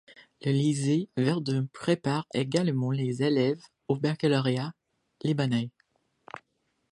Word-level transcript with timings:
Le 0.43 0.51
lycée 0.51 1.09
Verdun 1.15 1.67
prépare 1.73 2.25
également 2.33 2.89
les 2.89 3.21
élèves 3.21 3.61
au 3.87 3.95
baccalauréat 3.95 4.73
libanais. 5.23 5.69